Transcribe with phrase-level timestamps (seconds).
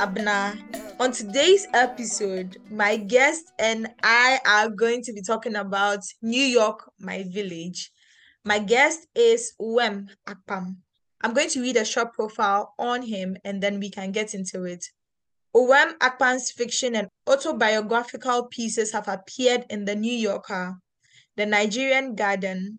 [0.00, 0.56] Abna.
[0.98, 6.90] On today's episode, my guest and I are going to be talking about New York,
[6.98, 7.92] my village.
[8.42, 10.76] My guest is Uwem Akpan.
[11.20, 14.64] I'm going to read a short profile on him and then we can get into
[14.64, 14.86] it.
[15.54, 20.78] Uwem Akpan's fiction and autobiographical pieces have appeared in The New Yorker,
[21.36, 22.78] The Nigerian Guardian,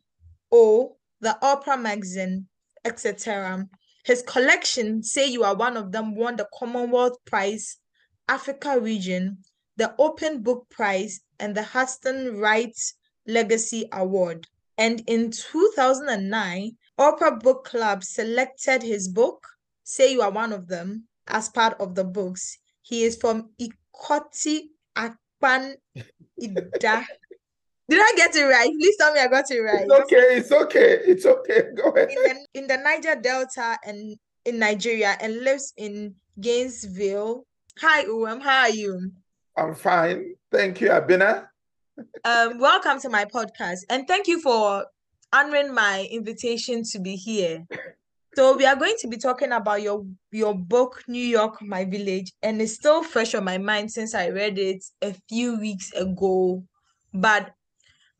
[0.52, 2.48] O, The Oprah Magazine,
[2.84, 3.70] etc.
[4.04, 7.78] His collection, Say You Are One of Them, won the Commonwealth Prize,
[8.28, 9.38] Africa Region,
[9.78, 12.76] the Open Book Prize, and the Hurston Wright
[13.28, 14.48] Legacy Award.
[14.78, 19.46] And in 2009, Oprah Book Club selected his book,
[19.84, 22.58] Say You Are One of Them, as part of the books.
[22.82, 25.76] He is from Ikoti Akpan
[26.42, 27.06] Ida.
[27.92, 28.72] Did I get it right?
[28.80, 29.82] Please tell me I got it right.
[29.84, 30.38] It's okay.
[30.38, 31.00] It's okay.
[31.06, 31.64] It's okay.
[31.76, 32.08] Go ahead.
[32.10, 37.44] In the, in the Niger Delta and in Nigeria and lives in Gainesville.
[37.82, 38.42] Hi, Uwem.
[38.42, 39.12] How are you?
[39.58, 40.36] I'm fine.
[40.54, 41.48] Thank you, Abena.
[42.24, 44.86] Um, welcome to my podcast and thank you for
[45.34, 47.68] honoring my invitation to be here.
[48.38, 52.32] So we are going to be talking about your your book New York My Village
[52.42, 56.64] and it's still fresh on my mind since I read it a few weeks ago.
[57.14, 57.52] But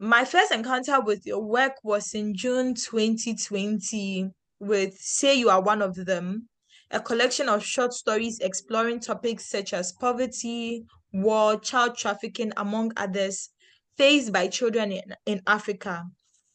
[0.04, 5.84] my first encounter with your work was in June 2020 with Say You Are One
[5.84, 6.50] of Them,
[6.90, 13.50] a collection of short stories exploring topics such as poverty, war, child trafficking, among others,
[13.96, 16.04] faced by children in, in Africa.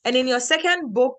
[0.05, 1.15] And in your second book,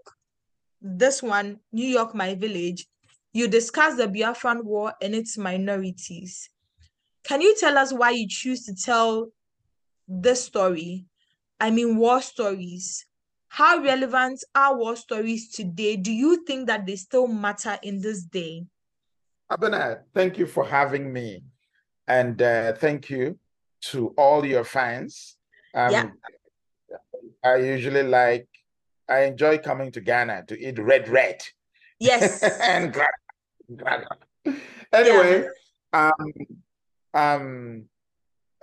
[0.81, 2.87] this one, New York, My Village,
[3.31, 6.49] you discuss the Biafran War and its minorities.
[7.23, 9.29] Can you tell us why you choose to tell
[10.09, 11.05] this story?
[11.59, 13.05] I mean, war stories.
[13.49, 15.95] How relevant are war stories today?
[15.95, 18.65] Do you think that they still matter in this day?
[19.51, 21.43] Abena, thank you for having me.
[22.07, 23.39] And uh, thank you
[23.83, 25.37] to all your fans.
[25.73, 26.09] Um, yeah.
[27.43, 28.47] I usually like
[29.09, 31.41] I enjoy coming to Ghana to eat red red.
[31.99, 32.43] Yes.
[32.61, 32.95] and
[34.91, 35.47] anyway,
[35.93, 36.11] yeah.
[36.19, 36.33] um,
[37.13, 37.85] um,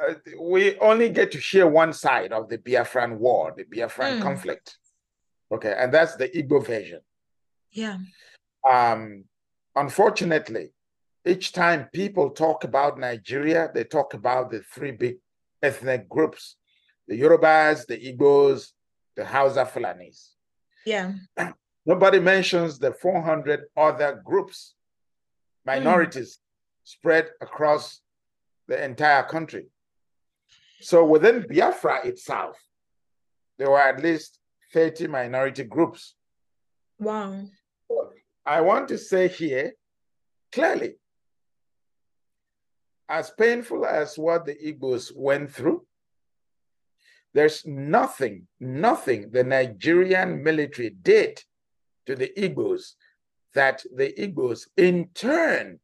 [0.00, 4.22] uh, we only get to hear one side of the Biafran war, the Biafran mm.
[4.22, 4.78] conflict.
[5.52, 7.00] Okay, and that's the Igbo version.
[7.70, 7.98] Yeah.
[8.68, 9.24] Um,
[9.76, 10.72] unfortunately,
[11.24, 15.16] each time people talk about Nigeria, they talk about the three big
[15.62, 16.56] ethnic groups
[17.06, 18.72] the Yorubas, the Igbos,
[19.14, 20.30] the Hausa Fulanis.
[20.86, 21.12] Yeah.
[21.86, 24.74] Nobody mentions the 400 other groups,
[25.66, 26.40] minorities mm.
[26.84, 28.00] spread across
[28.68, 29.66] the entire country.
[30.84, 32.58] So within Biafra itself,
[33.56, 34.38] there were at least
[34.74, 36.14] 30 minority groups.
[36.98, 37.44] Wow.
[38.44, 39.72] I want to say here
[40.52, 40.96] clearly,
[43.08, 45.86] as painful as what the Igbos went through,
[47.32, 51.42] there's nothing, nothing the Nigerian military did
[52.04, 52.92] to the Igbos
[53.54, 55.80] that the Igbos in turn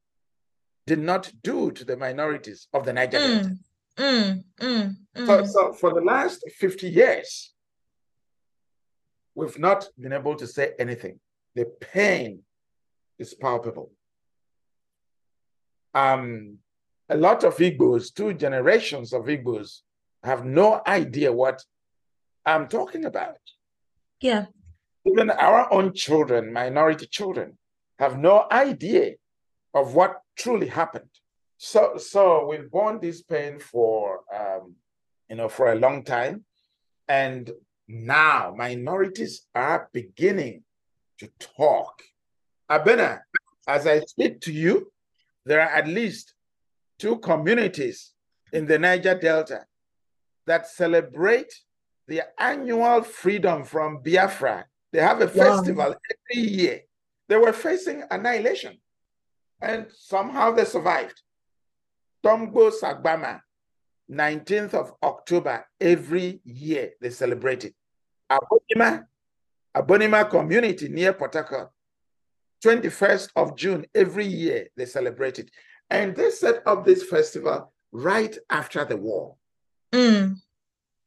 [0.86, 3.56] did not do to the minorities of the Niger mm, Delta.
[4.00, 7.52] Mm, mm, mm, so, so for the last 50 years,
[9.34, 11.20] we've not been able to say anything.
[11.54, 12.40] The pain
[13.18, 13.92] is palpable.
[15.92, 16.58] Um,
[17.10, 19.80] a lot of Igbos, two generations of Igbos,
[20.22, 21.62] have no idea what
[22.46, 23.36] I'm talking about.
[24.22, 24.46] Yeah.
[25.04, 27.58] Even our own children, minority children,
[27.98, 29.16] have no idea
[29.74, 31.10] of what truly happened.
[31.62, 34.76] So, so we've borne this pain for, um,
[35.28, 36.46] you know, for a long time,
[37.06, 37.50] and
[37.86, 40.62] now minorities are beginning
[41.18, 42.00] to talk.
[42.70, 43.20] Abena,
[43.68, 44.90] as I speak to you,
[45.44, 46.32] there are at least
[46.98, 48.14] two communities
[48.54, 49.66] in the Niger Delta
[50.46, 51.52] that celebrate
[52.08, 54.64] the annual freedom from Biafra.
[54.92, 56.80] They have a festival every year.
[57.28, 58.78] They were facing annihilation,
[59.60, 61.20] and somehow they survived.
[62.22, 63.40] Tombo Sagbama,
[64.10, 67.74] 19th of October, every year they celebrate it.
[68.30, 69.04] Abonnema,
[69.76, 71.70] Abonnema community near Port Harcourt,
[72.64, 75.50] 21st of June, every year they celebrate it.
[75.88, 79.36] And they set up this festival right after the war.
[79.92, 80.36] Mm.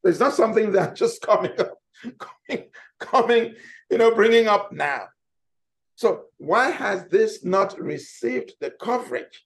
[0.02, 1.78] It's not something that's just coming up,
[2.18, 2.68] coming,
[2.98, 3.54] coming,
[3.90, 5.08] you know, bringing up now.
[5.96, 9.44] So why has this not received the coverage?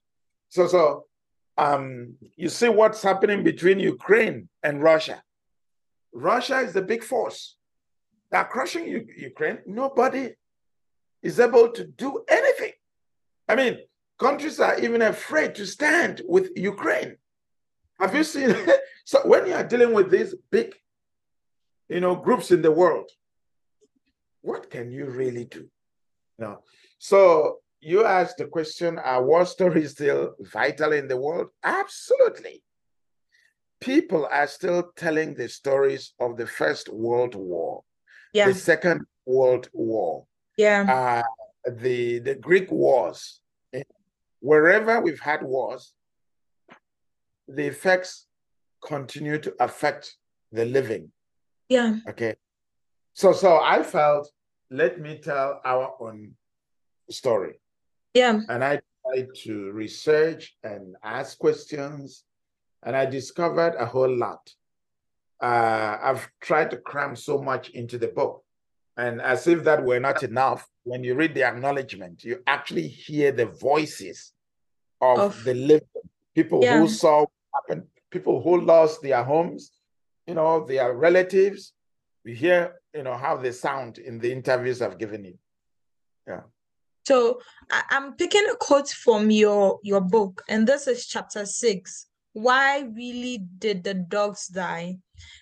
[0.49, 1.05] So, so
[1.59, 5.23] um, you see what's happening between Ukraine and Russia.
[6.13, 7.57] Russia is the big force.
[8.31, 9.59] They're crushing U- Ukraine.
[9.67, 10.35] Nobody
[11.23, 12.73] is able to do anything.
[13.49, 13.79] I mean,
[14.21, 17.17] countries are even afraid to stand with Ukraine.
[17.99, 18.55] Have you seen?
[19.05, 20.75] so when you are dealing with these big,
[21.89, 23.11] you know, groups in the world,
[24.43, 25.69] what can you really do?
[26.39, 26.63] You know,
[26.99, 31.49] so you asked the question: Are war stories still vital in the world?
[31.63, 32.63] Absolutely.
[33.81, 37.85] People are still telling the stories of the First World War,
[38.33, 38.49] Yeah.
[38.49, 40.27] the Second World War,
[40.57, 41.23] Yeah.
[41.25, 43.41] uh, the the Greek wars.
[44.41, 45.95] Wherever we've had wars,
[47.49, 48.27] the effects
[48.81, 50.17] continue to affect
[50.53, 51.11] the living.
[51.69, 51.97] Yeah.
[52.09, 52.35] Okay,
[53.15, 54.31] so so I felt
[54.71, 56.37] let me tell our own
[57.11, 57.61] story,
[58.19, 58.41] Yeah.
[58.53, 58.75] and I
[59.05, 59.53] tried to
[59.85, 62.25] research and ask questions,
[62.85, 64.43] and I discovered a whole lot.
[65.49, 68.35] Uh, I've tried to cram so much into the book.
[68.97, 73.31] And as if that were not enough, when you read the acknowledgement, you actually hear
[73.31, 74.33] the voices
[75.01, 75.89] of, Of- the living
[76.35, 76.79] people Yeah.
[76.81, 79.63] who saw what happened, people who lost their homes,
[80.27, 81.61] you know, their relatives.
[82.25, 82.61] We hear,
[82.93, 85.39] you know, how they sound in the interviews I've given you.
[87.09, 87.41] So
[87.71, 92.07] I, I'm picking a quote from your your book, and this is chapter six.
[92.35, 94.99] Why really did the dogs die?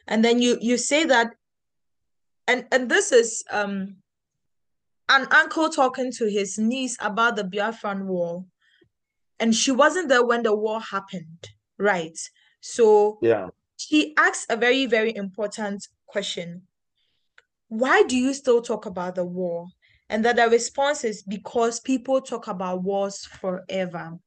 [0.07, 1.35] And then you you say that,
[2.47, 3.97] and and this is um
[5.09, 8.45] an uncle talking to his niece about the Biafran War,
[9.41, 12.17] and she wasn't there when the war happened, right?
[12.61, 13.49] So Yeah.
[13.77, 16.69] he asks a very, very important question.
[17.69, 19.67] Why do you still talk about the war?
[20.09, 24.19] And that the response is because people talk about wars forever.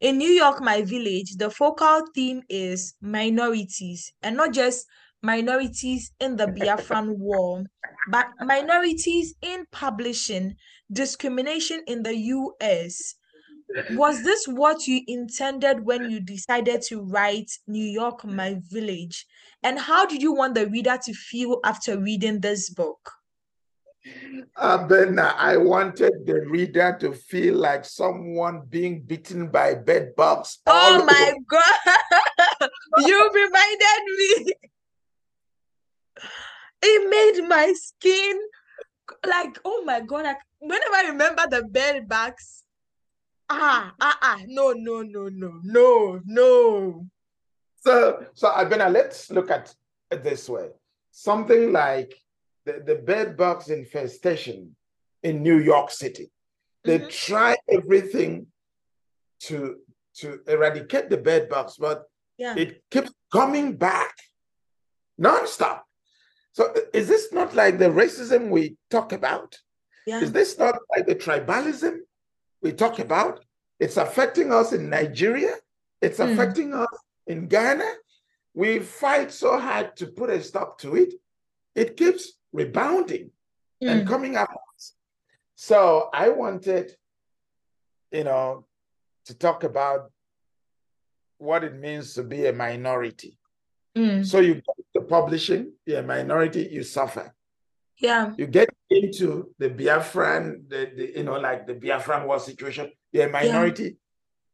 [0.00, 4.86] In New York, my village, the focal theme is minorities, and not just
[5.22, 7.64] minorities in the Biafran war,
[8.10, 10.54] but minorities in publishing,
[10.92, 13.14] discrimination in the US.
[13.92, 19.26] Was this what you intended when you decided to write New York, my village?
[19.62, 23.10] And how did you want the reader to feel after reading this book?
[24.88, 30.58] Ben, I wanted the reader to feel like someone being bitten by bed bugs.
[30.66, 31.38] Oh my over.
[31.48, 34.54] God, you reminded me.
[36.82, 38.38] It made my skin
[39.26, 42.64] like, oh my God, like whenever I remember the bed bugs,
[43.48, 47.06] ah, ah, ah, no, no, no, no, no, no.
[47.80, 49.74] So, so Abena, let's look at
[50.10, 50.68] it this way.
[51.10, 52.14] Something like
[52.66, 54.76] the, the bed bugs infestation
[55.22, 56.30] in New York City.
[56.84, 57.10] They Mhm.
[57.26, 58.48] try everything
[59.48, 59.80] to
[60.20, 61.98] to eradicate the bed bugs, but
[62.38, 62.54] Yeah.
[62.56, 64.14] it keeps coming back
[65.20, 65.82] nonstop.
[66.52, 69.58] So is this not like the racism we talk about?
[70.06, 70.22] Yeah.
[70.22, 71.98] Is this not like the tribalism
[72.62, 73.44] we talk about?
[73.78, 75.54] It's affecting us in Nigeria.
[76.00, 76.32] It's Mm.
[76.32, 76.94] affecting us
[77.26, 77.90] in Ghana.
[78.54, 81.12] We fight so hard to put a stop to it.
[81.74, 83.30] It keeps rebounding
[83.80, 84.06] and Mm.
[84.12, 84.50] coming up.
[85.54, 86.86] So I wanted,
[88.10, 88.66] you know,
[89.26, 90.10] to talk about
[91.38, 93.32] what it means to be a minority.
[93.96, 94.24] Mm.
[94.30, 97.26] So you get to publishing, you're a minority, you suffer.
[97.98, 98.32] Yeah.
[98.36, 103.28] You get into the Biafran, the, the you know, like the Biafran war situation, you're
[103.28, 103.88] a minority,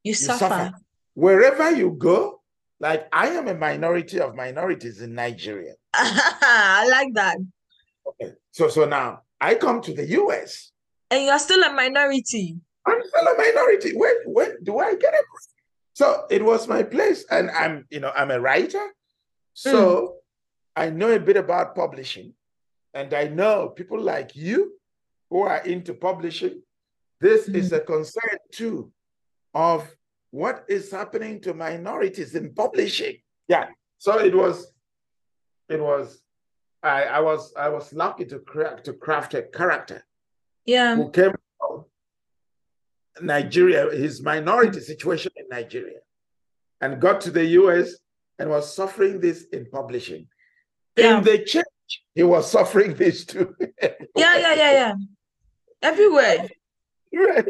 [0.04, 0.38] You you suffer.
[0.38, 0.73] suffer.
[1.14, 2.40] Wherever you go,
[2.80, 5.75] like I am a minority of minorities in Nigeria.
[5.94, 7.37] I like that.
[8.52, 10.71] So so now I come to the US.
[11.11, 12.56] And you're still a minority.
[12.87, 13.97] I'm still a minority.
[13.97, 15.25] When when do I get it?
[15.94, 18.87] So it was my place, and I'm you know I'm a writer,
[19.52, 20.85] so hmm.
[20.85, 22.32] I know a bit about publishing,
[22.94, 24.73] and I know people like you
[25.28, 26.62] who are into publishing.
[27.21, 27.76] This is hmm.
[27.76, 28.90] a concern too
[29.54, 29.87] of
[30.30, 33.18] what is happening to minorities in publishing.
[33.49, 33.66] Yeah.
[33.99, 34.73] So it was,
[35.68, 36.22] it was,
[36.83, 40.05] I I was I was lucky to craft to craft a character
[40.67, 40.97] Yeah.
[40.97, 41.85] who came from
[43.21, 46.01] Nigeria, his minority situation in Nigeria,
[46.81, 47.95] and got to the US
[48.39, 50.29] and was suffering this in publishing.
[50.97, 51.19] Yeah.
[51.19, 53.55] In the church, he was suffering this too.
[54.15, 54.95] Yeah, yeah, yeah, yeah.
[55.83, 56.49] Everywhere.
[57.15, 57.49] Right.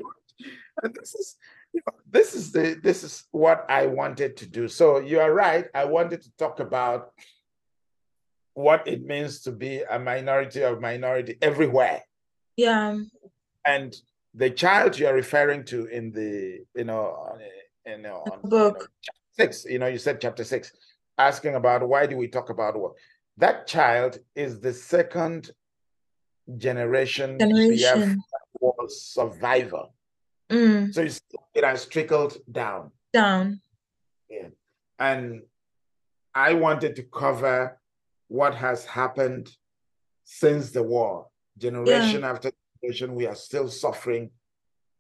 [0.83, 1.37] And this is
[1.73, 4.69] you know, this is the this is what I wanted to do.
[4.69, 5.67] So you are right.
[5.75, 7.13] I wanted to talk about
[8.55, 12.03] what it means to be a minority of minority everywhere.
[12.57, 12.99] Yeah.
[13.65, 13.95] and
[14.35, 17.37] the child you're referring to in the you know
[17.87, 18.79] you know, on, you book.
[18.81, 20.73] know, chapter six you know you said chapter six
[21.19, 22.93] asking about why do we talk about what?
[23.39, 25.51] that child is the second
[26.59, 28.23] generation Generation.
[28.61, 29.85] War survivor
[30.53, 30.93] Mm.
[30.93, 31.01] So
[31.55, 32.91] it has trickled down.
[33.13, 33.61] Down.
[34.29, 34.49] Yeah.
[34.99, 35.43] And
[36.35, 37.79] I wanted to cover
[38.33, 39.55] what has happened
[40.25, 41.27] since the war.
[41.59, 42.31] Generation yeah.
[42.31, 44.31] after generation, we are still suffering,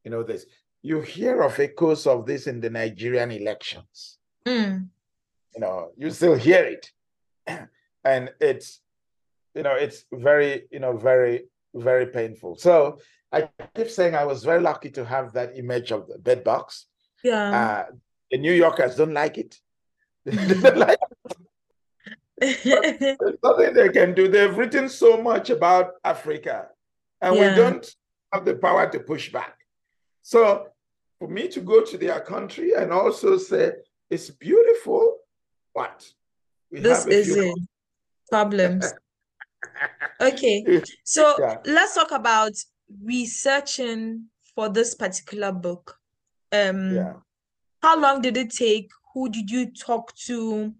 [0.04, 0.44] you know, this.
[0.82, 4.18] You hear of echoes of this in the Nigerian elections.
[4.46, 4.88] Mm.
[5.54, 6.90] You know, you still hear it.
[8.04, 8.80] and it's,
[9.54, 12.56] you know, it's very, you know, very, very painful.
[12.56, 12.98] So
[13.32, 16.86] I keep saying I was very lucky to have that image of the bed box.
[17.24, 17.86] Yeah.
[17.88, 17.92] Uh,
[18.30, 19.58] the New Yorkers don't like it.
[20.26, 20.98] they don't like
[21.30, 21.36] it.
[22.64, 24.28] There's nothing they can do.
[24.28, 26.68] They've written so much about Africa,
[27.20, 27.50] and yeah.
[27.50, 27.96] we don't
[28.32, 29.56] have the power to push back.
[30.22, 30.68] So,
[31.18, 33.72] for me to go to their country and also say
[34.10, 35.18] it's beautiful,
[35.72, 36.04] what
[36.70, 37.54] this is it.
[38.30, 38.92] Problems.
[40.20, 41.58] okay, so yeah.
[41.64, 42.52] let's talk about
[43.04, 45.96] researching for this particular book.
[46.50, 47.12] Um, yeah.
[47.82, 48.90] How long did it take?
[49.14, 50.74] Who did you talk to?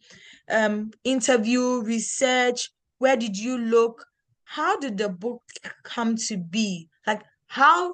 [0.48, 2.70] Um, interview, research?
[2.98, 4.04] Where did you look?
[4.44, 5.42] How did the book
[5.82, 6.88] come to be?
[7.06, 7.92] Like how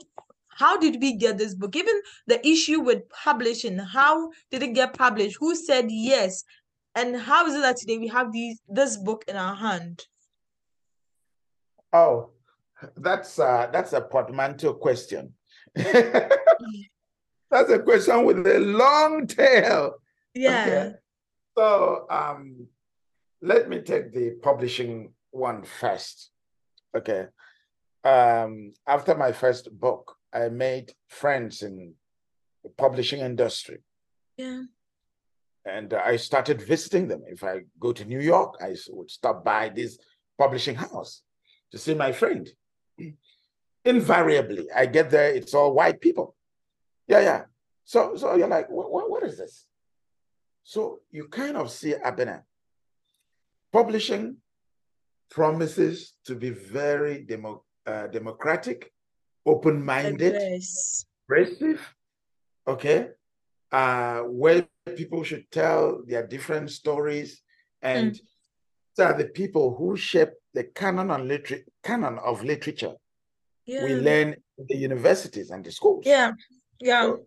[0.48, 1.76] how did we get this book?
[1.76, 5.36] Even the issue with publishing, how did it get published?
[5.38, 6.44] Who said yes?
[6.94, 10.04] And how is it that today we have these this book in our hand?
[11.92, 12.30] Oh,
[12.96, 15.34] that's uh, that's a portmanteau question.
[15.74, 16.30] that's
[17.50, 19.94] a question with a long tail.
[20.34, 20.64] Yeah.
[20.66, 20.94] Okay.
[21.56, 22.68] So um,
[23.42, 26.30] let me take the publishing one first.
[26.96, 27.26] Okay.
[28.04, 31.94] Um, after my first book, I made friends in
[32.62, 33.78] the publishing industry.
[34.36, 34.62] Yeah.
[35.64, 37.22] And I started visiting them.
[37.26, 39.98] If I go to New York, I would stop by this
[40.38, 41.22] publishing house
[41.72, 42.48] to see my friend
[43.84, 46.34] invariably I get there, it's all white people.
[47.06, 47.42] Yeah, yeah.
[47.84, 49.66] So, so you're like, what, what, what is this?
[50.68, 52.42] So you kind of see Abena.
[53.72, 54.36] Publishing
[55.30, 58.92] promises to be very demo, uh, democratic,
[59.46, 60.34] open-minded,
[61.26, 61.80] progressive,
[62.66, 63.08] okay,
[63.72, 67.40] uh, where people should tell their different stories,
[67.80, 69.06] and mm.
[69.06, 72.96] are the people who shape the canon, on liter- canon of literature
[73.64, 73.84] yeah.
[73.84, 76.04] we learn in the universities and the schools.
[76.04, 76.32] Yeah,
[76.78, 77.04] yeah.
[77.04, 77.26] So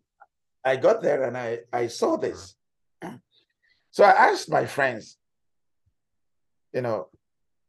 [0.64, 2.56] I got there and I, I saw this.
[3.92, 5.18] So I asked my friends,
[6.74, 7.08] you know,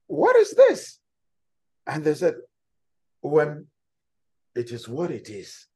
[0.06, 0.98] what is this?
[1.86, 2.34] And they said,
[3.20, 3.66] when
[4.54, 5.66] it is what it is.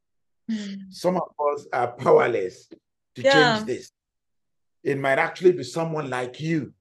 [0.50, 0.92] Mm.
[0.92, 2.68] Some of us are powerless
[3.16, 3.56] to yeah.
[3.56, 3.90] change this.
[4.84, 6.72] It might actually be someone like you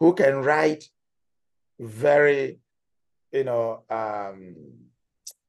[0.00, 0.84] who can write
[1.78, 2.58] very,
[3.32, 4.56] you know, um,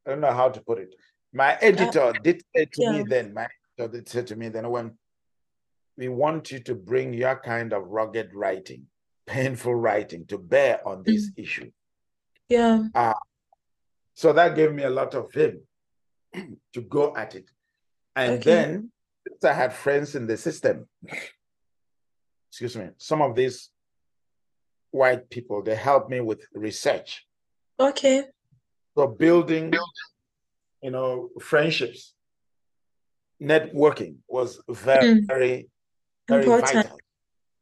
[0.06, 0.96] I don't know how to put it.
[1.34, 2.92] My editor uh, did say to yeah.
[2.92, 3.48] me then, my
[3.78, 4.98] editor did say to me then, when
[5.98, 8.84] we want you to bring your kind of rugged writing,
[9.26, 11.44] painful writing to bear on this mm.
[11.44, 11.72] issue.
[12.50, 12.84] Yeah.
[12.94, 13.14] Uh,
[14.14, 15.62] so that gave me a lot of vim
[16.74, 17.50] to go at it.
[18.16, 18.52] And okay.
[18.52, 18.92] then
[19.44, 20.88] I had friends in the system.
[22.50, 22.90] Excuse me.
[22.98, 23.70] Some of these
[24.92, 27.26] white people, they helped me with research.
[27.80, 28.24] Okay.
[28.98, 29.74] So building,
[30.82, 32.14] you know, friendships,
[33.42, 35.28] networking was very, mm.
[35.28, 35.68] very,
[36.28, 36.84] very Important.
[36.86, 37.00] vital.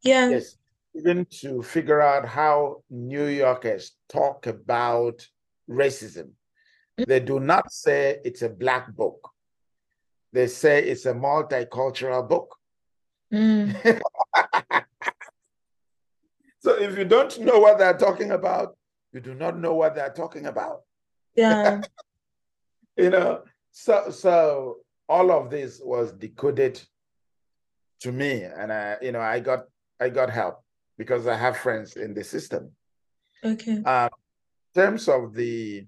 [0.01, 0.29] Yeah.
[0.29, 0.57] Yes.
[0.95, 5.27] Even to figure out how New Yorkers talk about
[5.69, 6.31] racism.
[6.99, 7.05] Mm.
[7.07, 9.29] They do not say it's a black book.
[10.31, 12.55] They say it's a multicultural book.
[13.31, 13.75] Mm.
[16.59, 18.75] so if you don't know what they're talking about,
[19.11, 20.81] you do not know what they're talking about.
[21.35, 21.81] Yeah.
[22.97, 24.77] you know, so so
[25.09, 26.81] all of this was decoded
[28.03, 29.65] to me, and I, you know, I got
[29.99, 30.61] I got help
[30.97, 32.71] because I have friends in the system.
[33.43, 33.81] Okay.
[33.83, 34.09] Um,
[34.75, 35.85] in terms of the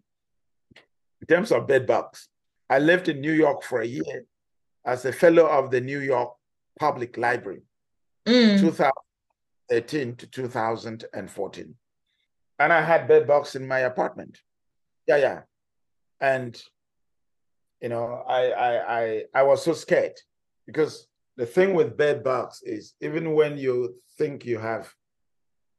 [1.21, 2.29] in terms of bed bugs,
[2.69, 4.25] I lived in New York for a year
[4.85, 6.33] as a fellow of the New York
[6.79, 7.63] Public Library,
[8.25, 8.59] mm.
[8.59, 11.75] 2013 to 2014.
[12.59, 14.39] And I had bed bugs in my apartment.
[15.07, 15.41] Yeah, yeah.
[16.21, 16.61] And
[17.81, 20.17] you know, I I I I was so scared
[20.65, 21.07] because
[21.37, 24.91] the thing with bed bugs is even when you think you have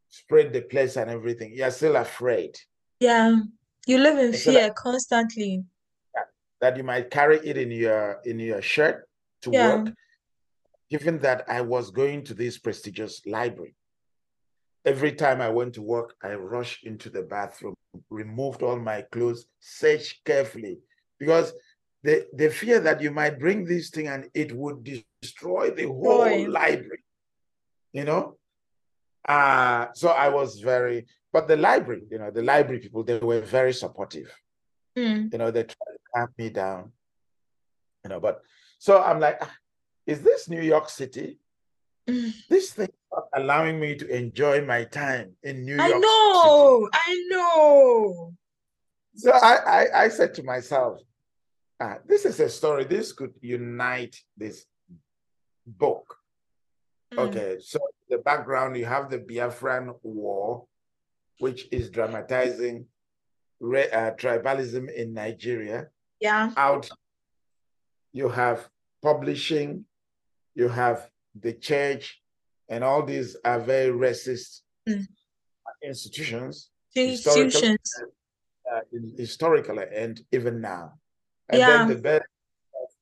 [0.09, 2.59] sprayed the place and everything, you're still afraid.
[3.01, 3.41] Yeah.
[3.87, 5.65] You live in fear constantly.
[6.61, 9.07] That you might carry it in your in your shirt
[9.43, 9.77] to yeah.
[9.77, 9.95] work.
[10.91, 13.75] Given that I was going to this prestigious library,
[14.85, 17.75] every time I went to work, I rushed into the bathroom
[18.11, 20.79] removed all my clothes, searched carefully.
[21.19, 21.53] Because
[22.03, 26.25] the the fear that you might bring this thing and it would destroy the whole
[26.25, 26.47] Boy.
[26.49, 27.03] library
[27.93, 28.37] you know
[29.29, 33.41] uh so i was very but the library you know the library people they were
[33.41, 34.31] very supportive
[34.97, 35.31] Mm.
[35.31, 36.91] you know they tried to calm me down
[38.03, 38.41] you know but
[38.79, 39.55] so i'm like "Ah,
[40.07, 41.39] is this new york city
[42.09, 42.33] Mm.
[42.49, 42.89] this thing
[43.35, 46.07] allowing me to enjoy my time in new I york City.
[46.07, 48.35] know, I know.
[49.17, 51.01] So I, I, I said to myself,
[51.81, 52.85] ah, this is a story.
[52.85, 54.67] This could unite this
[55.67, 56.17] book.
[57.15, 57.19] Mm.
[57.29, 60.67] Okay, so the background you have the Biafran War,
[61.39, 62.87] which is dramatizing
[63.61, 65.89] re- uh, tribalism in Nigeria.
[66.21, 66.53] Yeah.
[66.57, 66.89] Out,
[68.13, 68.69] you have
[69.03, 69.85] publishing,
[70.55, 71.09] you have
[71.39, 72.23] the church,
[72.69, 75.07] and all these are very racist Mm.
[75.83, 76.71] institutions.
[76.95, 77.93] Institutions.
[78.73, 78.81] uh,
[79.17, 80.95] historically and even now.
[81.49, 81.67] And Yeah.
[81.69, 82.25] then the best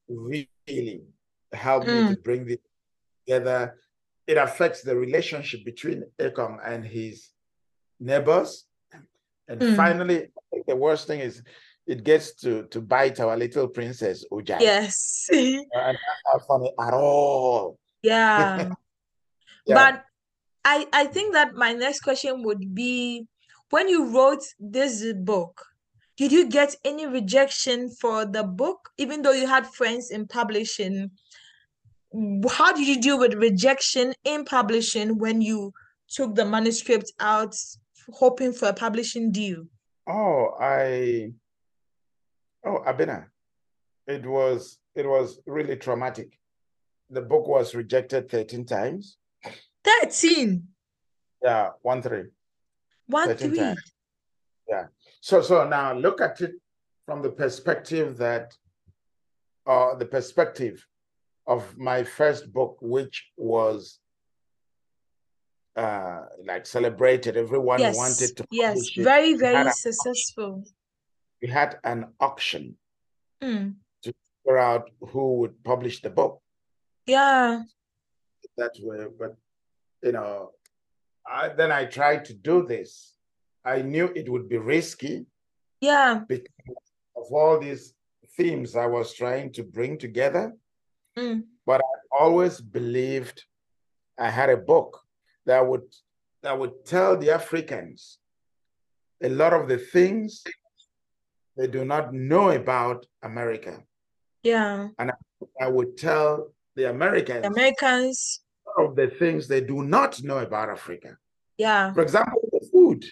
[0.09, 1.14] really helped
[1.87, 2.09] me Mm.
[2.11, 2.59] to bring this
[3.27, 3.79] together.
[4.27, 7.31] It affects the relationship between Ekong and his
[8.01, 8.67] neighbors.
[9.49, 9.77] And Mm.
[9.77, 10.33] finally,
[10.67, 11.43] the worst thing is
[11.87, 14.59] it gets to, to bite our little princess Uja.
[14.61, 15.27] Yes.
[15.33, 17.79] And that's not funny at all.
[18.03, 18.71] Yeah.
[19.67, 19.75] Yeah.
[19.93, 20.05] But
[20.65, 23.27] I I think that my next question would be
[23.71, 25.55] when you wrote this book,
[26.19, 31.11] did you get any rejection for the book, even though you had friends in publishing?
[32.49, 35.73] How did you deal with rejection in publishing when you
[36.09, 37.57] took the manuscript out,
[38.13, 39.65] hoping for a publishing deal?
[40.07, 41.33] Oh, I
[42.65, 43.27] oh Abena.
[44.07, 46.39] It was it was really traumatic.
[47.11, 49.17] The book was rejected 13 times.
[49.85, 50.67] 13.
[51.43, 52.25] Yeah, one three.
[53.07, 53.59] One 13 three.
[53.59, 53.93] times.
[55.21, 56.53] So so now look at it
[57.07, 58.53] from the perspective that
[59.67, 60.87] uh the perspective
[61.47, 64.01] of my first book, which was
[65.77, 67.37] uh like celebrated.
[67.37, 70.65] Everyone Yes, wanted to yes, very, very successful.
[71.43, 72.77] we had an auction
[73.43, 76.41] Mm, to figure out who would publish the book.
[77.07, 77.63] yeah,
[78.57, 79.07] that way.
[79.19, 79.37] But
[80.03, 80.53] you know,
[81.27, 83.15] I, then I tried to do this.
[83.65, 85.27] I knew it would be risky
[85.81, 86.47] yeah, because
[87.17, 87.93] of all these
[88.37, 90.53] themes I was trying to bring together.
[91.19, 93.45] Mm, But I always believed
[94.19, 95.01] I had a book
[95.47, 95.83] that would
[96.43, 98.19] that would tell the Africans
[99.23, 100.45] a lot of the things
[101.57, 103.83] they do not know about America.
[104.43, 104.89] yeah.
[104.99, 105.13] And
[105.61, 108.41] I would tell the Americans The Americans,
[108.77, 111.17] of the things they do not know about Africa.
[111.57, 113.05] yeah, For example, the food.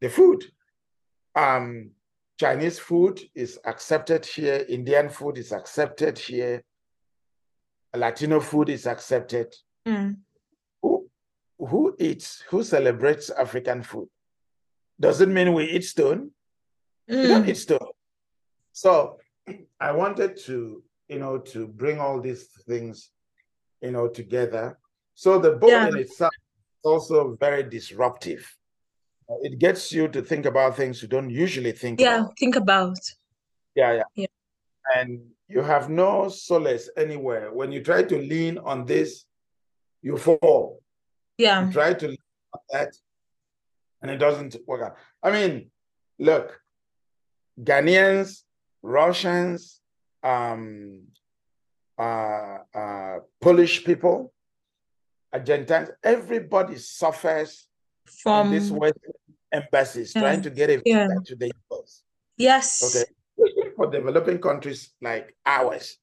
[0.00, 0.44] The food.
[1.34, 1.90] Um,
[2.38, 6.62] Chinese food is accepted here, Indian food is accepted here,
[7.96, 9.52] Latino food is accepted.
[9.86, 10.16] mm,
[10.82, 11.08] Who,
[11.58, 14.08] who eats, who celebrates African food?
[15.00, 16.30] Doesn't mean we eat stone.
[17.08, 17.88] We don't mm, eat stone.
[18.72, 19.18] So
[19.80, 23.10] I wanted to, you know, to bring all these things,
[23.80, 24.78] you know, together.
[25.14, 25.88] So the book Yeah.
[25.88, 28.54] in itself is also very disruptive.
[29.42, 32.20] It gets you to think about things you don't usually think yeah.
[32.20, 32.38] about.
[32.38, 32.98] Think about,
[33.74, 34.02] Yeah, yeah.
[34.14, 34.26] Yeah.
[34.96, 37.52] And you have no solace anywhere.
[37.52, 39.24] When you try to lean on this,
[40.02, 40.80] you fall.
[41.36, 42.18] yeah, You try to lean
[42.54, 42.96] on that,
[44.00, 44.96] and it doesn't work out.
[45.22, 45.70] I mean,
[46.18, 46.60] look,
[47.62, 48.44] Ghanaians,
[48.82, 49.80] Russians,
[50.22, 51.02] um,
[51.98, 54.32] uh, uh, Polish people,
[55.32, 57.67] Argentines, everybody suffers
[58.24, 59.12] in these from Western
[59.52, 61.08] embassies Yeah, trying to get visa yeah.
[61.26, 62.02] to the US.
[62.36, 63.04] yes, Okay.
[63.76, 65.98] For developing countries like ours.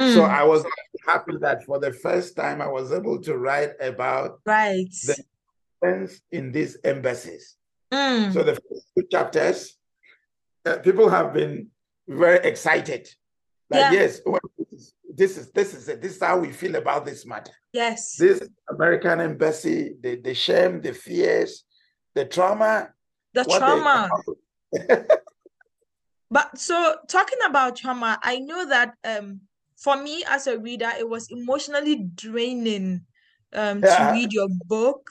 [0.00, 0.64] So mm, I was
[1.06, 5.24] happy that for the first time I was able to write about right, the-
[5.82, 7.56] things in these embassies.
[7.92, 9.78] mm, So the first two chapters,
[10.66, 11.70] uh, people have been
[12.06, 13.08] very excited.
[13.70, 13.92] Like, Yeah.
[13.92, 14.40] yes, well,
[15.16, 16.02] this is this is this is it.
[16.02, 17.52] This is how we feel about this matter.
[17.72, 21.64] yes, This American embassy, the, the shame, the fears,
[22.14, 22.90] the trauma.
[23.32, 24.08] the trauma.
[26.28, 29.42] But so talking about trauma, I know that um
[29.76, 33.02] for me as a reader, it was emotionally draining
[33.52, 35.08] um to read your book.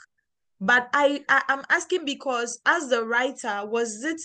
[0.60, 4.22] But I, I I'm asking because as the writer, was it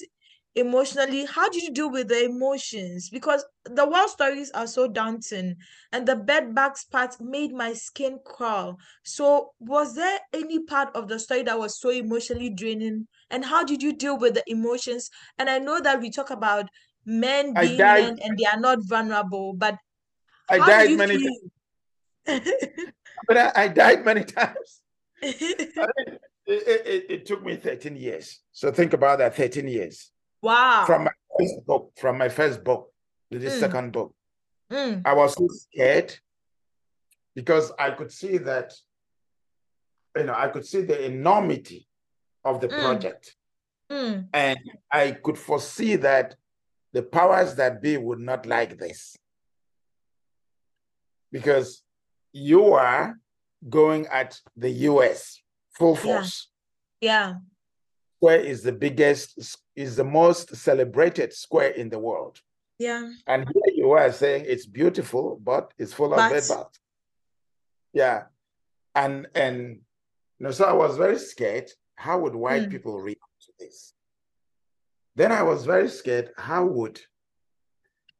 [0.54, 3.08] emotionally, how did you deal with the emotions?
[3.08, 5.56] Because the war stories are so daunting
[5.92, 8.78] and the bed bugs part made my skin crawl.
[9.04, 13.06] So was there any part of the story that was so emotionally draining?
[13.30, 15.10] And how did you deal with the emotions?
[15.38, 16.68] And I know that we talk about
[17.06, 19.54] men being men and they are not vulnerable.
[19.54, 19.76] But
[20.48, 22.50] I died many times.
[23.26, 24.80] but I, I, died many times.
[25.22, 28.40] it, it, it, took me 13 years.
[28.52, 30.10] So think about that 13 years.
[30.42, 30.84] Wow.
[30.86, 32.92] From my first book, from my first book
[33.30, 33.60] to the mm.
[33.60, 34.14] second book.
[34.70, 35.02] Mm.
[35.04, 36.14] I was so scared
[37.34, 38.72] because I could see that,
[40.16, 41.86] you know, I could see the enormity
[42.44, 42.80] of the mm.
[42.80, 43.36] project.
[43.90, 44.28] Mm.
[44.32, 44.58] And
[44.90, 46.36] I could foresee that
[46.92, 49.16] the powers that be would not like this.
[51.32, 51.82] Because
[52.32, 53.16] you are
[53.68, 55.40] going at the US
[55.76, 56.48] full force.
[57.00, 57.10] Yeah.
[57.10, 57.34] yeah.
[58.20, 62.38] Square is the biggest, is the most celebrated square in the world.
[62.78, 63.10] Yeah.
[63.26, 66.30] And here you are saying it's beautiful, but it's full of but...
[66.30, 66.78] bed bugs.
[67.94, 68.24] Yeah.
[68.94, 69.80] And and
[70.38, 71.70] you know, so I was very scared.
[71.94, 72.70] How would white mm.
[72.70, 73.94] people react to this?
[75.16, 76.30] Then I was very scared.
[76.36, 77.00] How would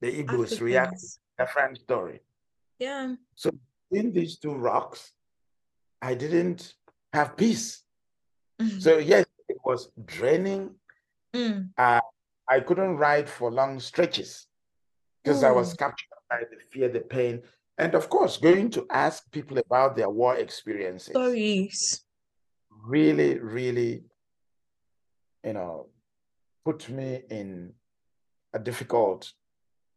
[0.00, 0.60] the Igbos Africans.
[0.62, 2.20] react to a French story?
[2.78, 3.14] Yeah.
[3.34, 3.50] So
[3.90, 5.12] in these two rocks,
[6.00, 6.74] I didn't
[7.12, 7.82] have peace.
[8.60, 8.80] Mm.
[8.82, 9.24] So yes,
[9.70, 10.62] was draining.
[11.35, 11.70] Mm.
[11.78, 12.00] Uh,
[12.48, 14.30] I couldn't ride for long stretches
[15.22, 17.42] because I was captured by the fear, the pain,
[17.78, 21.14] and of course, going to ask people about their war experiences.
[21.14, 22.04] Stories.
[22.96, 23.92] Really, really,
[25.44, 25.87] you know,
[26.64, 27.72] put me in
[28.52, 29.33] a difficult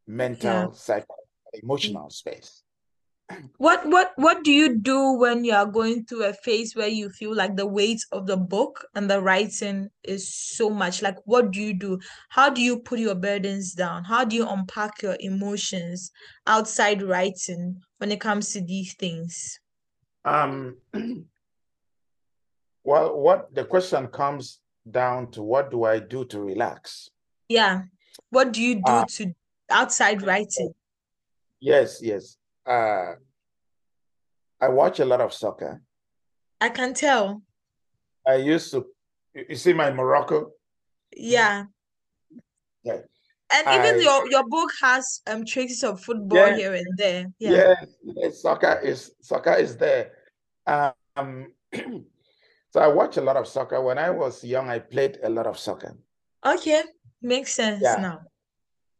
[0.05, 0.67] mental, yeah.
[0.73, 1.15] psycho,
[1.63, 2.62] emotional space
[3.57, 7.09] what what what do you do when you are going through a phase where you
[7.09, 11.01] feel like the weight of the book and the writing is so much?
[11.01, 11.99] Like what do you do?
[12.29, 14.03] How do you put your burdens down?
[14.03, 16.11] How do you unpack your emotions
[16.47, 19.59] outside writing when it comes to these things?
[20.25, 20.77] Um
[22.83, 27.09] well what the question comes down to what do i do to relax?
[27.47, 27.83] Yeah.
[28.29, 29.33] What do you do uh, to
[29.69, 30.73] outside writing?
[31.63, 32.35] yes yes
[32.65, 33.13] uh,
[34.61, 35.81] I watch a lot of soccer.
[36.61, 37.41] I can tell.
[38.25, 38.85] I used to.
[39.35, 40.51] You see my Morocco.
[41.15, 41.65] Yeah.
[42.83, 42.99] Yeah.
[43.53, 47.25] And even I, your your book has um traces of football yeah, here and there.
[47.39, 47.51] Yeah.
[47.51, 47.75] yeah.
[48.03, 50.11] Yeah, soccer is soccer is there.
[50.65, 51.51] Um.
[51.73, 53.81] so I watch a lot of soccer.
[53.81, 55.97] When I was young, I played a lot of soccer.
[56.45, 56.83] Okay,
[57.21, 57.97] makes sense yeah.
[57.99, 58.19] now.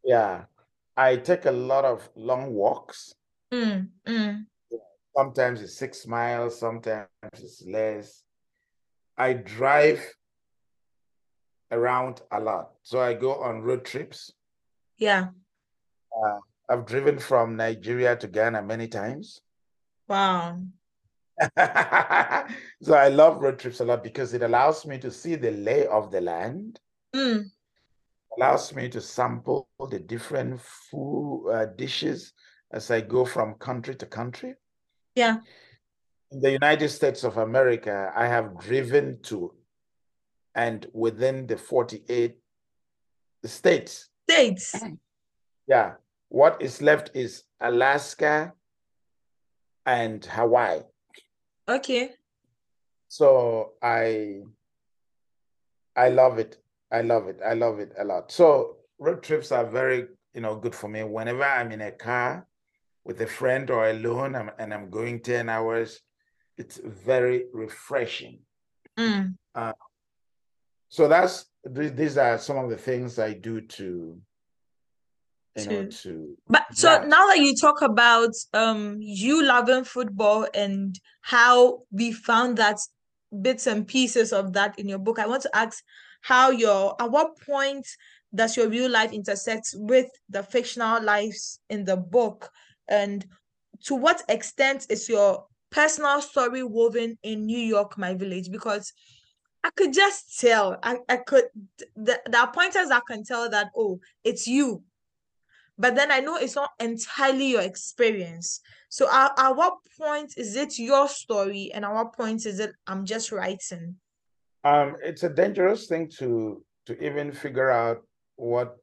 [0.04, 0.44] Yeah,
[0.96, 3.14] I take a lot of long walks.
[3.54, 4.46] Mm, mm.
[5.16, 8.24] Sometimes it's six miles, sometimes it's less.
[9.16, 10.02] I drive
[11.70, 12.72] around a lot.
[12.82, 14.32] So I go on road trips.
[14.98, 15.28] Yeah.
[16.16, 16.38] Uh,
[16.68, 19.40] I've driven from Nigeria to Ghana many times.
[20.08, 20.60] Wow.
[22.82, 25.86] so I love road trips a lot because it allows me to see the lay
[25.86, 26.80] of the land.
[27.14, 27.44] Mm.
[28.36, 32.32] Allows me to sample the different food uh, dishes
[32.74, 34.54] as I go from country to country.
[35.14, 35.36] Yeah.
[36.32, 39.54] In the United States of America, I have driven to
[40.56, 42.36] and within the 48
[43.44, 44.10] states.
[44.28, 44.74] States.
[45.66, 45.94] Yeah.
[46.28, 48.52] What is left is Alaska
[49.86, 50.80] and Hawaii.
[51.66, 52.10] Okay.
[53.08, 54.42] So I
[55.96, 56.58] I love it.
[56.92, 57.40] I love it.
[57.42, 58.30] I love it a lot.
[58.30, 61.02] So road trips are very, you know, good for me.
[61.02, 62.46] Whenever I'm in a car,
[63.04, 66.00] with a friend or alone and I'm going 10 hours,
[66.56, 68.40] it's very refreshing.
[68.98, 69.36] Mm.
[69.54, 69.72] Uh,
[70.88, 74.20] so that's these are some of the things I do to
[75.56, 80.98] you know to but so now that you talk about um you loving football and
[81.22, 82.78] how we found that
[83.40, 85.82] bits and pieces of that in your book i want to ask
[86.22, 87.86] how your at what point
[88.34, 92.50] does your real life intersect with the fictional lives in the book
[92.88, 93.24] and
[93.84, 98.50] to what extent is your personal story woven in New York, my village?
[98.50, 98.92] Because
[99.62, 100.78] I could just tell.
[100.82, 101.44] I, I could
[101.96, 104.82] the, are pointers I can tell that oh, it's you.
[105.76, 108.60] But then I know it's not entirely your experience.
[108.88, 112.72] So at, at what point is it your story and at what point is it
[112.86, 113.96] I'm just writing?
[114.62, 118.02] Um, it's a dangerous thing to to even figure out
[118.36, 118.76] what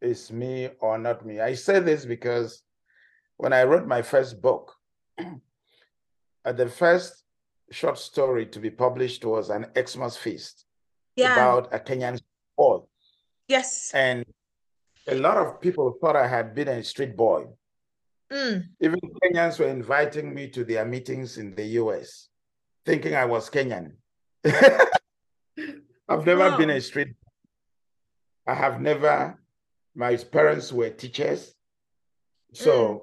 [0.00, 1.40] is me or not me.
[1.40, 2.62] I say this because
[3.40, 4.74] when I wrote my first book,
[5.18, 7.24] uh, the first
[7.70, 10.66] short story to be published was an Xmas feast
[11.16, 11.32] yeah.
[11.32, 12.20] about a Kenyan
[12.56, 12.80] boy.
[13.48, 13.92] Yes.
[13.94, 14.24] And
[15.06, 17.46] a lot of people thought I had been a street boy.
[18.30, 18.64] Mm.
[18.80, 22.28] Even Kenyans were inviting me to their meetings in the US,
[22.84, 23.92] thinking I was Kenyan.
[24.44, 26.58] I've never wow.
[26.58, 27.14] been a street.
[28.46, 29.38] I have never
[29.94, 31.54] my parents were teachers.
[32.52, 33.00] So mm.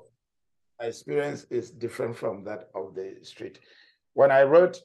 [0.79, 3.59] My experience is different from that of the street.
[4.13, 4.79] When I wrote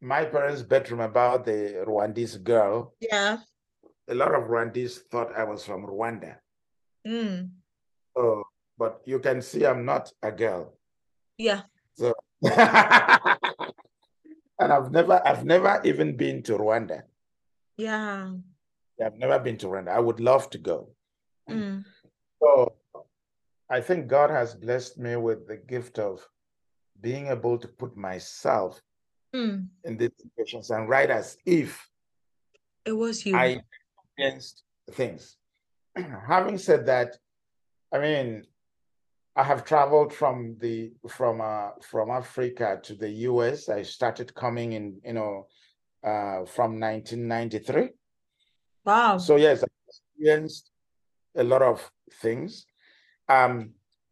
[0.00, 3.38] my parents' bedroom about the Rwandese girl, yeah,
[4.08, 6.36] a lot of Rwandese thought I was from Rwanda.
[7.06, 7.50] Mm.
[8.16, 8.44] So,
[8.78, 10.74] but you can see I'm not a girl.
[11.38, 11.62] Yeah.
[11.94, 12.52] So, and
[14.58, 17.02] I've never, I've never even been to Rwanda.
[17.76, 18.32] Yeah.
[19.04, 19.88] I've never been to Rwanda.
[19.88, 20.90] I would love to go.
[21.48, 21.84] Mm.
[22.40, 22.74] So
[23.72, 26.20] I think God has blessed me with the gift of
[27.00, 28.78] being able to put myself
[29.34, 29.66] mm.
[29.84, 31.88] in these situations and write as if
[32.84, 33.34] it was you.
[33.34, 33.62] I
[34.18, 35.38] experienced things.
[36.28, 37.16] Having said that,
[37.90, 38.44] I mean,
[39.34, 43.70] I have traveled from the from uh, from Africa to the U.S.
[43.70, 45.46] I started coming in, you know,
[46.04, 47.88] uh, from 1993.
[48.84, 49.16] Wow.
[49.16, 50.70] So yes, I experienced
[51.34, 52.66] a lot of things.
[53.32, 53.70] Um,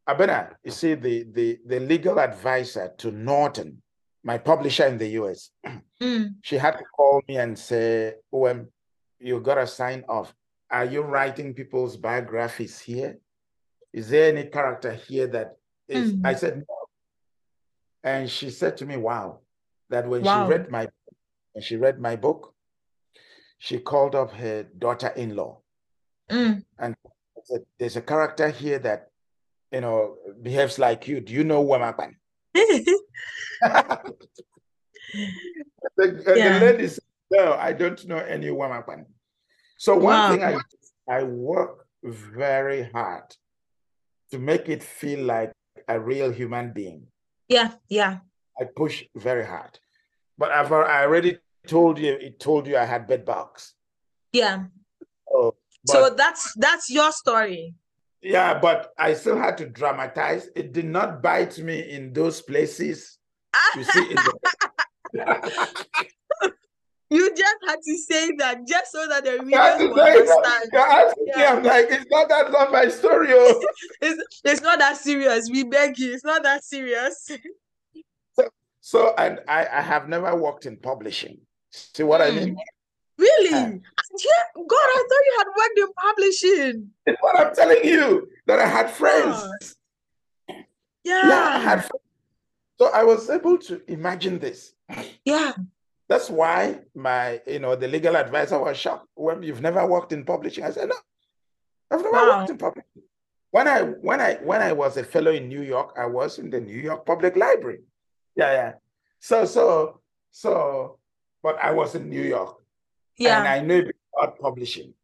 [0.09, 3.83] Abena, you see, the, the, the legal advisor to Norton,
[4.24, 5.50] my publisher in the US,
[6.02, 6.35] mm.
[6.42, 8.68] she had to call me and say, Uwem,
[9.18, 10.35] you got to sign off.
[10.70, 13.18] Are you writing people's biographies here?
[13.92, 15.56] Is there any character here that
[15.88, 16.12] is?
[16.12, 16.26] Mm.
[16.26, 16.76] I said, no.
[18.02, 19.40] And she said to me, wow,
[19.90, 20.46] that when wow.
[20.46, 20.88] she read my
[21.52, 22.54] when she read my book,
[23.59, 25.59] she called up her daughter-in-law
[26.30, 26.64] mm.
[26.78, 26.96] and
[27.44, 29.10] said, "There's a character here that
[29.72, 31.20] you know behaves like you.
[31.20, 32.14] Do you know Uwem Akpan?"
[35.12, 36.59] Uh, the, yeah.
[36.59, 39.06] the lady said, "No, I don't know any Uwem Akpan."
[39.76, 40.30] So one wow.
[40.30, 40.56] thing I
[41.09, 43.24] I work very hard
[44.30, 45.52] to make it feel like
[45.88, 47.06] a real human being.
[47.48, 48.18] Yeah, yeah.
[48.61, 49.78] I push very hard,
[50.38, 53.74] but I've I already told you it told you I had bed bugs.
[54.33, 54.64] Yeah.
[55.33, 55.54] Oh,
[55.87, 57.74] so that's that's your story.
[58.22, 60.48] Yeah, but I still had to dramatize.
[60.54, 63.18] It did not bite me in those places.
[63.76, 64.14] You see,
[67.11, 71.14] you just had to say that just so that the readers will understand.
[71.26, 71.54] Yeah.
[71.54, 73.28] I'm like, it's not that's not my story.
[73.30, 73.64] Oh.
[74.02, 75.48] it's, it's not that serious.
[75.50, 77.30] We beg you, it's not that serious.
[78.35, 78.48] so,
[78.80, 81.38] so and I, I have never worked in publishing.
[81.70, 82.26] See what mm.
[82.26, 82.56] I mean?
[83.20, 83.54] Really?
[83.54, 86.90] Uh, yeah, God, I thought you had worked in publishing.
[87.20, 89.76] What I'm telling you, that I had friends.
[91.04, 91.28] Yeah.
[91.28, 92.04] Yeah, I had friends.
[92.78, 94.72] So I was able to imagine this.
[95.24, 95.52] Yeah.
[96.09, 100.24] That's why my, you know, the legal advisor was shocked when you've never worked in
[100.24, 100.64] publishing.
[100.64, 100.96] I said, no,
[101.90, 102.38] I've never wow.
[102.38, 103.02] worked in publishing.
[103.50, 106.50] When I when I when I was a fellow in New York, I was in
[106.50, 107.80] the New York Public Library.
[108.37, 108.72] Yeah, yeah.
[109.18, 110.98] So so so
[111.42, 112.62] but I was in New York.
[113.16, 113.38] Yeah.
[113.38, 113.83] And I know
[114.16, 114.94] about publishing.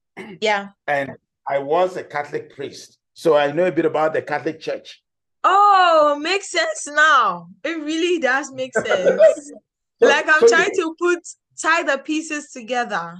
[0.40, 0.68] Yeah.
[0.86, 1.12] And
[1.48, 2.98] I was a Catholic priest.
[3.14, 5.02] So I know a bit about the Catholic Church.
[5.44, 7.48] Oh, makes sense now.
[7.64, 9.52] It really does make sense.
[9.98, 11.20] so, like I'm so trying to put
[11.60, 13.16] tie the pieces together.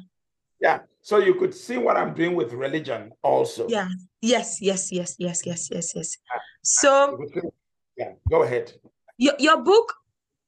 [0.60, 0.80] Yeah.
[1.02, 3.68] So you could see what I'm doing with religion also.
[3.68, 3.88] Yeah.
[4.20, 6.18] Yes, yes, yes, yes, yes, yes, yes.
[6.62, 7.18] So
[7.96, 8.72] yeah, go ahead.
[9.16, 9.94] Your, your book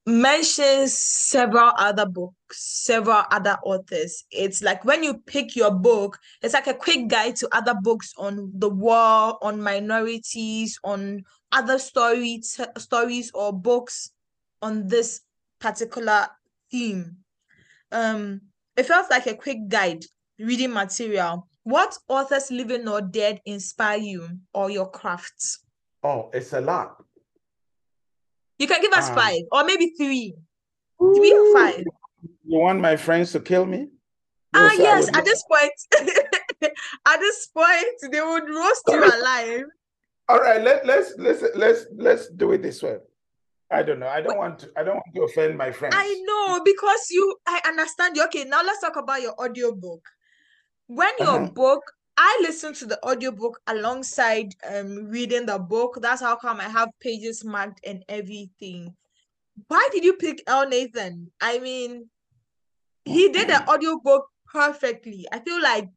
[0.08, 4.24] mentions several other books, several other authors.
[4.30, 8.14] It's like when you pick your book, it's like a quick guide to other books
[8.16, 14.10] on the war, on minorities, on other stories, stories or books
[14.62, 15.20] on this
[15.60, 16.26] particular
[16.70, 17.16] theme.
[17.92, 18.40] Um,
[18.76, 20.04] it felt like a quick guide
[20.38, 21.48] reading material.
[21.64, 25.60] What authors, living or dead, inspire you or your crafts?
[26.02, 27.04] Oh, it's a lot.
[28.58, 30.34] You can give us um, five or maybe three.
[30.98, 31.84] Three or five.
[32.44, 33.88] You want my friends to kill me?
[34.54, 35.08] Ah, yes.
[35.14, 35.72] At this point,
[37.06, 39.64] at this point, they would roast you alive.
[40.28, 42.98] All right, let, let's let's let's let's do it this way.
[43.70, 44.08] I don't know.
[44.08, 44.70] I don't want to.
[44.76, 45.94] I don't want to offend my friends.
[45.96, 47.36] I know because you.
[47.46, 48.24] I understand you.
[48.24, 50.02] Okay, now let's talk about your audiobook.
[50.86, 51.50] When your uh-huh.
[51.50, 51.82] book
[52.20, 55.98] I listen to the audiobook alongside um reading the book.
[56.02, 58.96] That's how come I have pages marked and everything.
[59.68, 60.68] Why did you pick L.
[60.68, 61.30] Nathan?
[61.40, 62.10] I mean,
[63.04, 65.26] he did the audiobook perfectly.
[65.30, 65.88] I feel like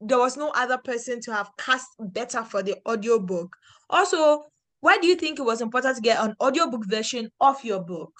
[0.00, 3.56] there was no other person to have cast better for the audiobook.
[3.88, 4.46] Also,
[4.80, 8.12] why do you think it was important to get an audiobook version of your book?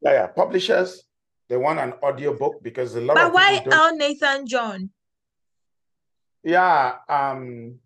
[0.00, 0.26] Yeah, yeah.
[0.26, 1.04] Publishers,
[1.48, 3.96] they want an audiobook because a lot but of why L.
[3.96, 4.90] Nathan John?
[6.46, 7.80] Yeah, um,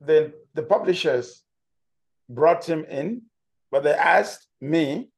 [0.00, 1.42] the the publishers
[2.28, 3.22] brought him in,
[3.70, 5.10] but they asked me,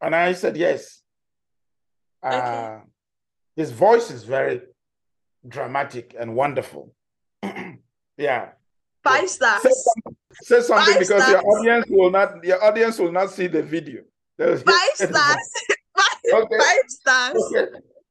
[0.00, 1.02] and I said yes.
[2.24, 2.36] Okay.
[2.36, 2.78] Uh,
[3.56, 4.62] his voice is very
[5.46, 6.94] dramatic and wonderful.
[8.18, 8.52] Yeah.
[9.04, 9.60] Five stars.
[9.62, 11.32] Say something, say something Five because stars.
[11.32, 14.00] your audience will not your audience will not see the video.
[14.38, 14.56] Five
[14.94, 15.46] stars.
[15.98, 16.58] Five, Okay.
[16.58, 17.36] five stars.
[17.52, 17.66] Okay.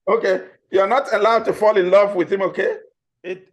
[0.08, 0.48] Okay.
[0.72, 2.78] You're not allowed to fall in love with him, okay?
[3.24, 3.50] It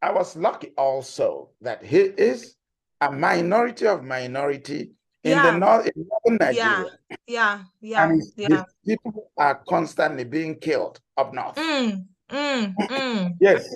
[0.00, 2.56] I was lucky also that he is
[3.00, 5.42] a minority of minority in Yeah.
[5.52, 6.66] the north in northern Yeah.
[6.68, 6.98] Nigeria.
[7.26, 7.62] Yeah.
[7.80, 8.04] Yeah.
[8.08, 8.64] and Yeah.
[8.84, 11.56] people are constantly being killed up north.
[11.56, 13.36] Mm, mm, mm.
[13.40, 13.72] Yes,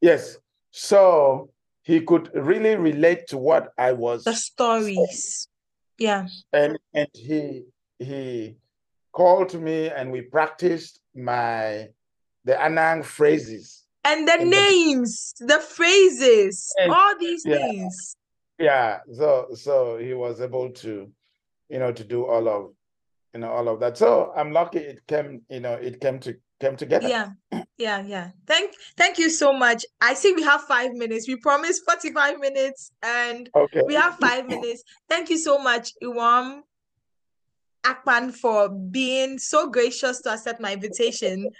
[0.00, 0.36] yes.
[0.72, 1.50] So
[1.82, 5.48] he could really relate to what I was, The stories.
[5.98, 6.28] Yeah.
[6.52, 7.64] and and he
[7.98, 8.56] he
[9.12, 11.88] called me, and we practiced my
[12.44, 13.84] the Anang phrases.
[14.04, 16.90] And the In the- names, the phrases, Yes.
[16.94, 17.56] all these Yeah.
[17.58, 18.16] things.
[18.58, 21.10] Yeah, so so he was able to,
[21.68, 22.72] you know, to do all of,
[23.34, 23.98] you know, all of that.
[23.98, 27.06] So I'm lucky it came, you know, it came to came together.
[27.08, 27.30] Yeah.
[27.76, 28.00] Yeah.
[28.06, 28.30] Yeah.
[28.46, 29.84] Thank thank you so much.
[30.00, 31.28] I see we have five minutes.
[31.28, 33.82] We promised 45 minutes and Okay.
[33.86, 34.82] we have five minutes.
[35.08, 36.62] Thank you so much, Uwem
[37.86, 41.50] Akpan, for being so gracious to accept my invitation.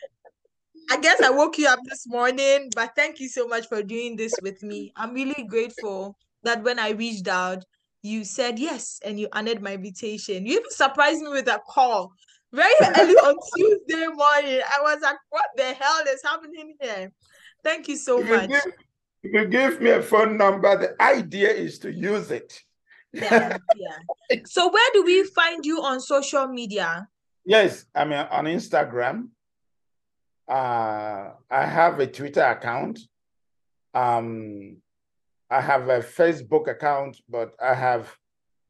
[0.91, 4.17] I guess I woke you up this morning, but thank you so much for doing
[4.17, 4.93] this with me.
[4.97, 7.65] I'm really grateful that when I reached out,
[8.03, 10.47] you said yes and you honored my invitation.
[10.47, 12.12] You even surprised me with a call
[12.53, 14.61] very early on Tuesday morning.
[14.62, 17.12] I was like, what the hell is happening here?
[17.65, 18.51] Thank you so you much.
[18.51, 18.73] give,
[19.23, 22.62] you give me a phone number, the idea is to use it.
[23.77, 23.99] Yeah.
[24.45, 27.09] So where do we find you on social media?
[27.45, 29.29] Yes, I mean on Instagram.
[30.49, 33.01] Uh, I have a Twitter account.
[33.95, 34.79] Um,
[35.51, 38.13] I have a Facebook account, but I have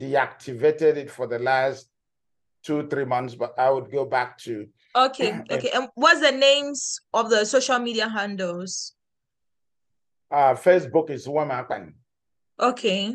[0.01, 1.89] deactivated it for the last
[2.63, 3.35] two, three months.
[3.35, 5.71] But I would go back to Okay, okay.
[5.75, 8.97] And what's the names of the social media handles?
[10.31, 11.93] uh, Facebook is Wamapan.
[12.59, 13.15] Okay.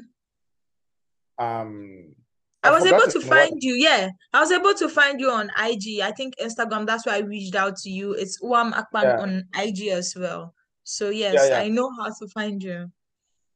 [1.41, 2.15] Um,
[2.63, 3.73] I was able to what- find you.
[3.73, 6.01] Yeah, I was able to find you on IG.
[6.01, 6.85] I think Instagram.
[6.85, 8.13] That's why I reached out to you.
[8.13, 9.17] It's Uwem Yeah.
[9.19, 10.53] on IG as well.
[10.83, 11.59] So yes, yeah.
[11.59, 12.91] I know how to find you.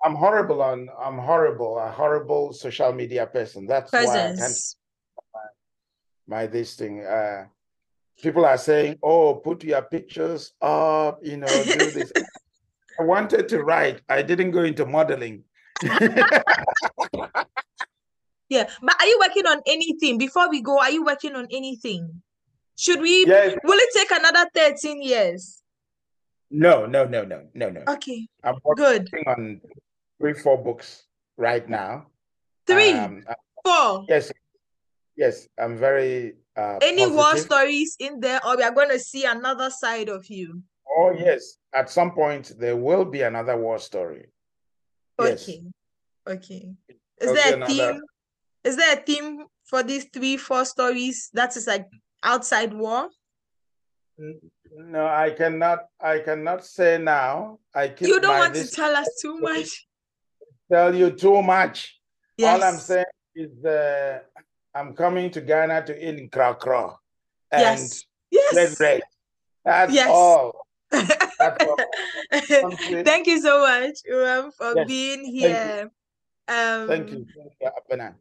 [0.04, 0.90] I'm horrible on.
[1.00, 1.78] I'm horrible.
[1.78, 3.66] A horrible social media person.
[3.68, 4.76] That's why I can't
[6.28, 7.06] my this thing.
[7.06, 7.46] Uh,
[8.22, 12.12] people are saying, "Oh, put your pictures up," you know, do this.
[13.00, 14.02] I wanted to write.
[14.10, 15.44] I didn't go into modeling.
[18.50, 20.80] Yeah, but are you working on anything before we go?
[20.80, 22.22] Are you working on anything?
[22.78, 23.26] Should we?
[23.26, 23.56] yes.
[23.64, 25.64] Will it take another 13 years?
[26.52, 27.82] No, no, no, no, no, no.
[27.88, 29.10] Okay, I'm working good.
[29.28, 29.62] on
[30.20, 31.06] three, four books
[31.38, 32.08] right now.
[32.68, 34.06] Three, Um, uh, four.
[34.08, 34.32] yes,
[35.16, 35.48] yes.
[35.58, 39.70] I'm very uh, Any war stories in there, or we are going to see another
[39.70, 40.62] side of you?
[40.88, 41.58] Oh yes.
[41.74, 44.28] At some point, there will be another war story.
[45.20, 45.44] Yes.
[45.44, 45.64] Okay,
[46.28, 46.70] okay.
[47.20, 48.02] Is there a theme?
[48.66, 51.86] Is there a theme for these three, four stories that is like
[52.24, 53.10] outside war?
[54.76, 55.86] No, I cannot.
[56.02, 57.60] I cannot say now.
[57.74, 59.86] I keep You don't want to tell us too much.
[60.72, 62.00] tell you too much.
[62.38, 62.56] Yes.
[62.56, 64.20] All I'm saying is uh,
[64.74, 66.96] I'm coming to Ghana to eat in Kra Kra
[67.52, 68.04] and Yes.
[68.32, 68.80] Yes.
[68.80, 69.02] Red.
[69.64, 70.10] That's Yes.
[70.10, 70.66] all.
[70.92, 71.78] That's all.
[73.04, 75.92] Thank you so much, Uwem, for Yes, being here.
[76.48, 77.26] Um, Thank you.
[77.60, 78.16] Thank you.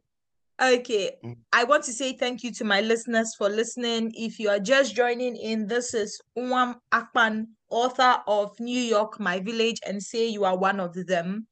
[0.61, 1.35] Okay, Mm.
[1.51, 4.13] I want to say thank you to my listeners for listening.
[4.15, 9.39] If you are just joining in, this is Uwem Akpan, author of New York, My
[9.41, 11.47] Village, and say you are one of them.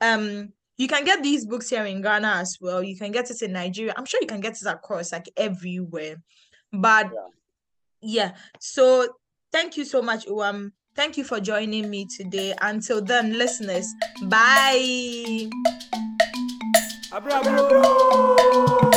[0.00, 2.82] Um, you can get these books here in Ghana as well.
[2.82, 3.92] You can get it in Nigeria.
[3.96, 6.16] I'm sure you can get it across like everywhere.
[6.72, 7.10] But
[8.00, 9.08] yeah, so
[9.52, 10.72] thank you so much, Uwem.
[10.94, 12.54] Thank you for joining me today.
[12.60, 13.86] Until then, listeners,
[14.22, 15.50] bye.
[17.20, 18.87] Never, never,